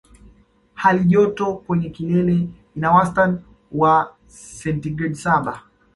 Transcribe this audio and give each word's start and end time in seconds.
Hali 0.73 1.03
joto 1.05 1.53
kwenye 1.55 1.89
kilele 1.89 2.49
ina 2.75 2.91
wastani 2.91 3.37
ya 3.81 4.07
sentigredi 4.27 5.15
saba 5.15 5.61